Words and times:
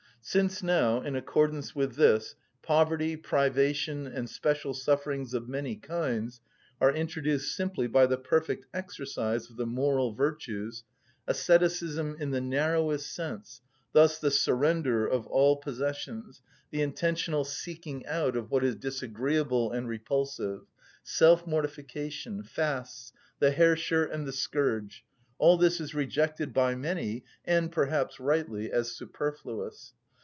Since 0.23 0.61
now, 0.61 1.01
in 1.01 1.15
accordance 1.15 1.73
with 1.75 1.95
this, 1.95 2.35
poverty, 2.61 3.17
privation, 3.17 4.05
and 4.05 4.29
special 4.29 4.75
sufferings 4.75 5.33
of 5.33 5.49
many 5.49 5.75
kinds 5.75 6.41
are 6.79 6.93
introduced 6.93 7.55
simply 7.55 7.87
by 7.87 8.05
the 8.05 8.19
perfect 8.19 8.67
exercise 8.71 9.49
of 9.49 9.57
the 9.57 9.65
moral 9.65 10.13
virtues, 10.13 10.83
asceticism 11.27 12.15
in 12.19 12.29
the 12.29 12.39
narrowest 12.39 13.11
sense, 13.11 13.61
thus 13.93 14.19
the 14.19 14.29
surrender 14.29 15.07
of 15.07 15.25
all 15.25 15.57
possessions, 15.57 16.43
the 16.69 16.83
intentional 16.83 17.43
seeking 17.43 18.05
out 18.05 18.37
of 18.37 18.51
what 18.51 18.63
is 18.63 18.75
disagreeable 18.75 19.71
and 19.71 19.87
repulsive, 19.87 20.61
self‐mortification, 21.03 22.45
fasts, 22.47 23.11
the 23.39 23.49
hair 23.49 23.75
shirt, 23.75 24.11
and 24.11 24.27
the 24.27 24.31
scourge—all 24.31 25.57
this 25.57 25.81
is 25.81 25.95
rejected 25.95 26.53
by 26.53 26.75
many, 26.75 27.25
and 27.43 27.71
perhaps 27.71 28.19
rightly, 28.19 28.71
as 28.71 28.91
superfluous. 28.95 29.93